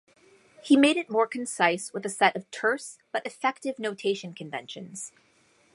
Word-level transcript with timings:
He 0.63 0.75
made 0.75 0.97
it 0.97 1.11
more 1.11 1.27
concise 1.27 1.93
with 1.93 2.07
a 2.07 2.09
set 2.09 2.35
of 2.35 2.49
terse 2.49 2.97
but 3.11 3.23
effective 3.23 3.77
notation 3.77 4.33
conventions. 4.33 5.11